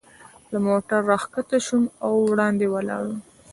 [0.51, 3.19] له موټره را کښته شوم او وړاندې ولاړم.